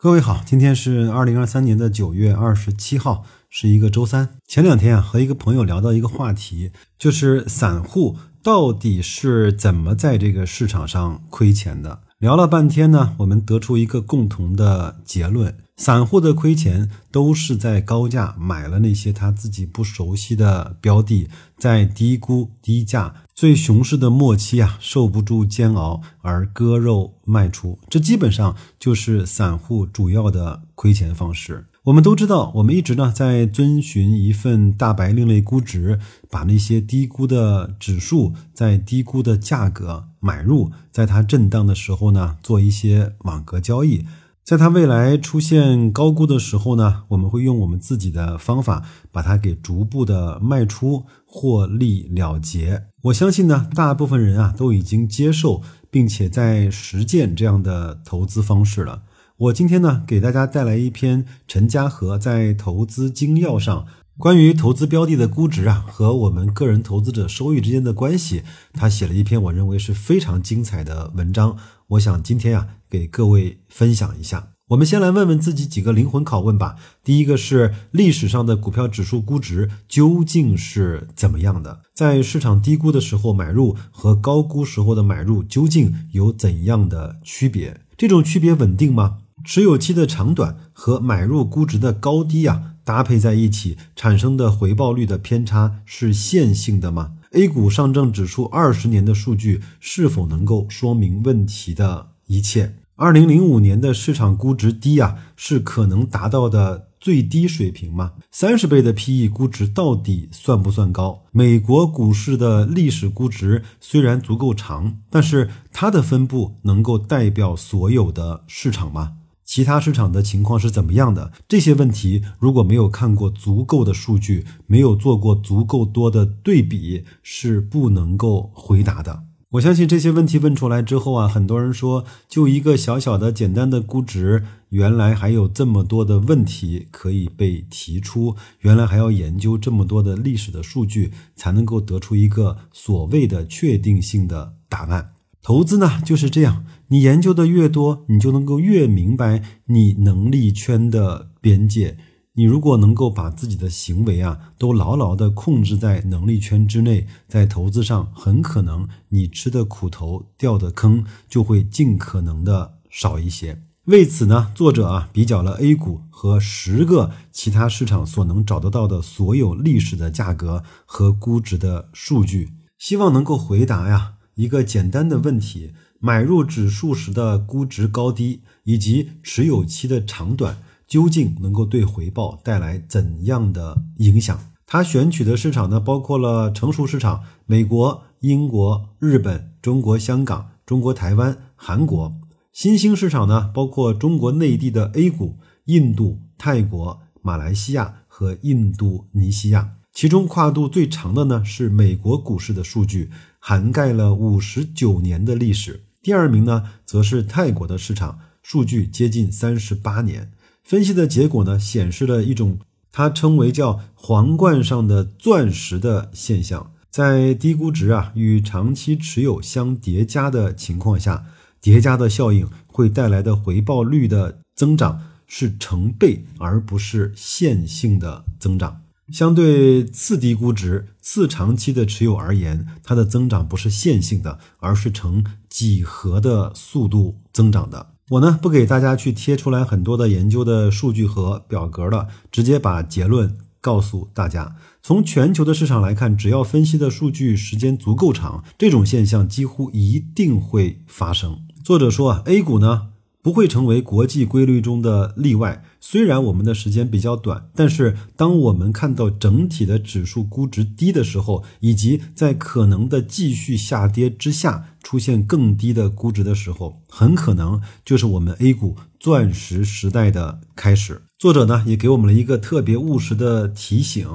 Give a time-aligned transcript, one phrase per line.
[0.00, 4.28] 各位好，今天是二零二三年的九月二十七号，是一个周三。
[4.46, 12.02] 前两天啊，和一个朋友聊到一个话题，就是散户到底是怎么在这个市场上亏钱的。
[12.20, 23.12] 聊了半天呢，我们得出一个共同的结论：散户的亏钱都是在高价买了那些他自己不熟悉的标的，在低估低价。
[23.38, 31.64] 最熊市的末期啊，受不住煎熬而割肉卖出，这基本上就是散户主要的亏钱方式。
[31.84, 44.04] 我们都知道，我们一直呢在遵循一份大白另类估值，把那些低估的指数在低估的价格买入，在它震荡的时候呢做一些网格交易。
[44.48, 52.84] 在它未来出现高估的时候呢，我们会用我们自己的方法把它给逐步的卖出，获利了结。
[53.02, 59.02] 我相信呢，大部分人啊都已经接受并且在实践这样的投资方式了。
[59.36, 63.84] 我今天呢给大家带来一篇陈嘉和在《投资精要》上
[64.18, 71.56] 关于投资标的的估值啊和我们个人投资者收益之间的关系，他写了一篇我认为是非常精彩的文章。
[71.90, 72.68] 我想今天啊。
[72.90, 76.76] 给各位分享一下，我们先来问问自己几个灵魂拷问吧。
[77.04, 81.82] 第一个是历史上的股票指数估值究竟是怎么样的？
[81.94, 87.82] 在市场低估的时候买入和高估时候的买入究竟有怎样的区别？
[87.94, 89.18] 这种区别稳定吗？
[89.48, 102.08] 持有期的长短和买入估值的高低啊搭配在一起产生的回报率的偏差是线性的吗？A 股上证指数二十年的数据是否能够说明问题的？
[102.26, 108.12] 一切，二零零五年的市场估值低啊，是可能达到的最低水平吗？
[108.30, 111.24] 三十倍的 PE 估值到底算不算高？
[111.32, 119.14] 美国股市的历史估值虽然足够长，但是它的分布能够代表所有的市场吗？
[119.48, 121.32] 其他市场的情况是怎么样的？
[121.48, 129.24] 这些问题如果没有看过足够的数据，没有做过足够多的对比，是不能够回答的。
[129.52, 145.12] 我相信这些问题问出来之后啊，很多人说，就一个小小的、简单的估值，原来还有这么多的问题可以被提出，原来还要研究这么多的历史的数据，才能够得出一个所谓的确定性的答案。
[145.42, 151.96] 投资呢就是这样，你研究的越多，你就能够越明白你能力圈的边界。
[152.34, 163.62] 你如果能够把自己的行为啊都牢牢的控制在能力圈之内，在投资上很可能你吃的苦头掉的坑就会尽可能的少一些。
[163.86, 180.58] 为此呢，作者啊比较了 A 股和十个其他市场所能找得到的所有历史的价格和估值的数据，希望能够回答呀一个简单的问题：买入指数时的估值高低以及持有期的长短。
[180.86, 184.38] 究竟能够对回报带来怎样的影响？
[184.64, 192.12] 他选取的市场呢，包括了成熟市场，美国、英国、日本、中国香港、中国台湾、韩国；
[192.52, 199.72] 新兴市场呢，包括中国内地的 A 股、印度、泰国、马来西亚和印度尼西亚。
[199.92, 203.10] 其中跨度最长的呢是美国股市的数据，
[203.48, 205.84] 涵盖了五十九年的历史。
[206.02, 210.30] 第二名呢，则是泰国的市场，数据接近三十八年。
[210.62, 212.58] 分析的结果呢，显示了一种
[212.92, 221.24] 它称为叫皇冠上的钻石的现象，在低估值啊与长期持有相叠加的情况下，
[221.62, 228.82] 叠加的效应会带来的回报率的增长是成倍，而不是线性的增长。
[229.10, 237.94] 相对次低估值、次长期的持有而言，它的增长不是线性的，而是呈几何的速度增长的。
[238.10, 244.56] 我呢不给大家去贴出来很多的研究的数据和表格了，直接把结论告诉大家。
[244.82, 251.40] 从全球的市场来看，只要分析的数据时间足够长，这种现象几乎一定会发生。
[251.64, 252.88] 作者说啊，A 股呢。
[253.20, 255.62] 不会成为国际规律中的例外。
[255.80, 271.02] 虽然我们的时间比较短，但是当我们看到整体的指数估值低的时候，以及在可能的继续下跌之下出现更低的估值的时候，很可能就是我们 A 股钻石时代的开始。
[271.18, 274.08] 作者呢也给我们了一个特别务实的提醒。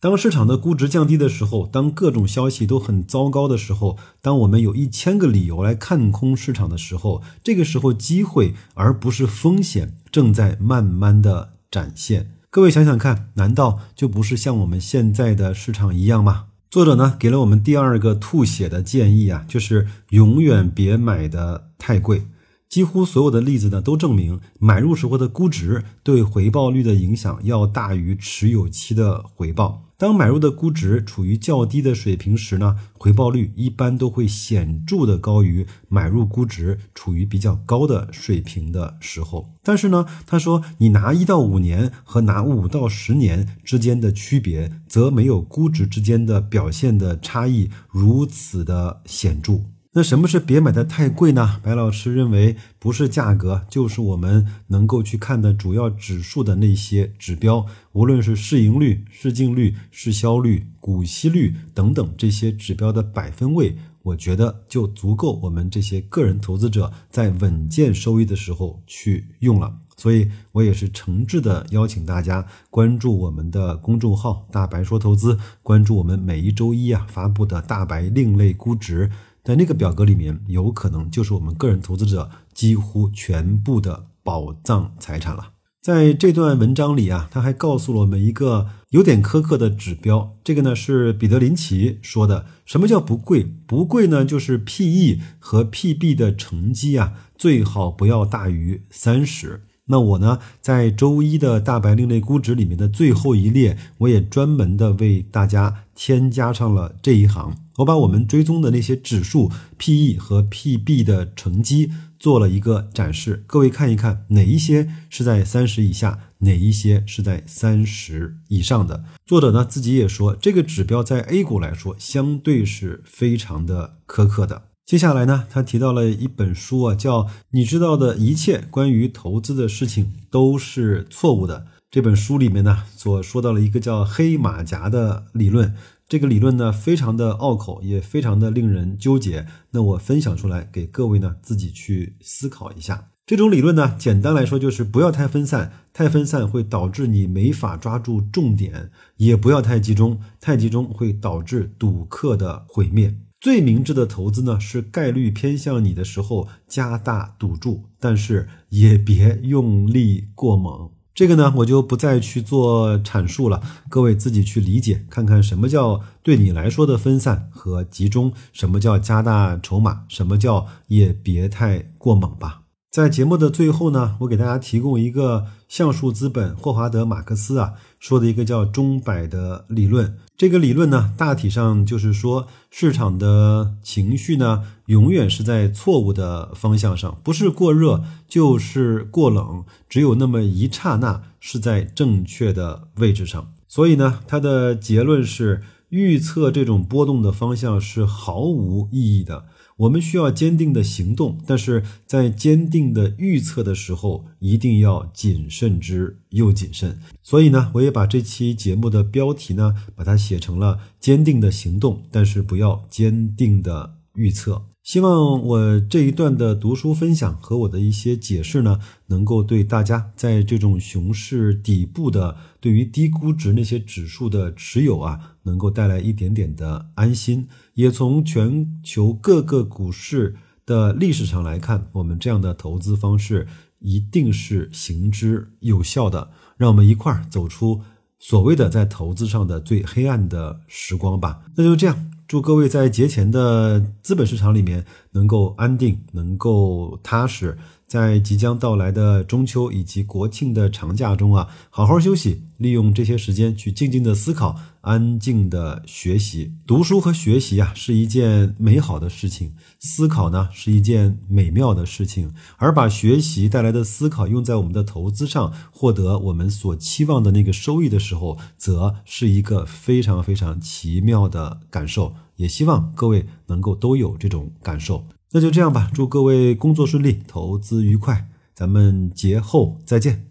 [0.00, 12.30] 当市场的估值降低的时候，当各种消息都很糟糕的时候，当我们有一千个理由来看空市场的时候，这个时候机会而不是风险正在慢慢的展现。
[12.48, 16.44] 各位想想看，难道就不是像我们现在的市场一样吗？
[16.70, 22.28] 作者呢给了我们第二个吐血的建议啊，就是永远别买的太贵。
[22.68, 29.87] 几乎所有的例子呢，都证明买入时候的估值对回报率的影响要大于持有期的回报。
[30.00, 39.50] 当买入的估值处于较低的水平时呢，回报率一般都会显著的高于买入估值处于比较高的水平的时候。
[39.60, 49.62] 但是呢，他说你拿一到五年和拿五到十年之间的区别，则没有估值之间的表现的差异如此的显著。
[49.92, 51.60] 那什么是别买的太贵呢？
[51.62, 69.78] 白老师认为，不是价格，就是我们能够去看的主要指数的那些指标，无论是市盈率、市净率、市销率、股息率等等这些指标的百分位，我觉得就足够我们这些个人投资者在稳健收益的时候去用了。
[69.96, 79.10] 所以我也是诚挚的邀请大家关注我们的公众号“大白说投资”，关注我们每一周一啊发布的大白另类估值。
[79.48, 85.52] 在那个表格里面，有可能就是我们个人投资者几乎全部的宝藏财产了。
[85.80, 90.36] 在这段文章里啊，他还告诉了我们一个有点苛刻的指标。
[90.44, 92.44] 这个呢是彼得林奇说的。
[92.66, 93.42] 什么叫不贵？
[93.66, 99.62] 不贵呢，就是 P/E 和 P/B 的乘积啊，最好不要大于三十。
[99.86, 107.56] 那我呢，在周一的大白另类估值里面的最后一列，我也专门的为大家添加上了这一行。
[107.78, 119.04] 我把我们追踪的那些指数 P/E 和 P/B 的乘积做了一个展示，各位看一看哪一些是在三十以下，哪一些是在三十以上的。
[119.24, 124.62] 作者呢自己也说，这个指标在 A 股来说相对是非常的苛刻的。
[124.84, 131.60] 接下来呢，他提到了一本书啊，叫《你知道的一切关于投资的事情都是错误的》。
[131.90, 135.74] 这本书里面呢，所说到了一个叫黑马甲的理论。
[136.08, 139.46] 这个理论呢，非常的拗口，也非常的令人纠结。
[139.72, 143.10] 那我分享出来给各位呢，自己去思考一下。
[143.26, 148.88] 这种理论呢，简单来说就是不要太分散，太分散会导致你没法抓住重点；
[149.18, 153.14] 也不要太集中，太集中会导致赌客的毁灭。
[153.38, 160.90] 最明智的投资呢，是概率偏向你的时候加大赌注，但是也别用力过猛。
[161.18, 172.67] 这个呢，我就不再去做阐述了，各位自己去理解，看看什么叫对你来说的分散和集中，什么叫加大筹码，什么叫也别太过猛吧。
[172.90, 180.16] 在节目的最后呢，我给大家提供一个橡树资本霍华德马克思啊说的一个叫钟摆的理论。
[180.38, 193.52] 这个理论呢，大体上就是说，市场的情绪呢，永远是在错误的方向上，不是过热就是过冷，只有那么一刹那是在正确的位置上。
[193.68, 199.44] 所以呢，他的结论是，预测这种波动的方向是毫无意义的。
[199.78, 207.00] 我们需要坚定的行动，但是在坚定的预测的时候，一定要谨慎之又谨慎。
[207.22, 214.66] 所以呢，我也把这期节目的标题呢，把它写成了“坚定的行动，但是不要坚定的预测”。
[214.88, 227.46] 希望我这一段的读书分享和我的一些解释呢，能够对大家在这种熊市底部的对于低估值那些指数的持有啊，能够带来一点点的安心。
[227.74, 233.46] 也从全球各个股市的历史上来看，我们这样的投资方式
[233.80, 236.30] 一定是行之有效的。
[236.56, 237.82] 让我们一块儿走出
[238.18, 241.42] 所谓的在投资上的最黑暗的时光吧。
[241.56, 242.10] 那就这样。
[242.28, 247.56] 祝各位在节前的资本市场里面能够安定，能够踏实。
[247.86, 256.52] 在即将到来的中秋以及国庆的长假中啊，好好休息，利用这些时间去静静的思考，安静的学习。
[256.66, 262.30] 读书和学习啊是一件美好的事情，思考呢是一件美妙的事情。
[262.58, 272.12] 而把学习带来的思考用在我们的投资上，获得我们所期望的那个收益的时候，则是一个非常非常奇妙的感受。
[272.38, 275.04] 也希望各位能够都有这种感受。
[275.32, 280.27] 那就这样吧，祝各位工作顺利，投资愉快，咱们节后再见。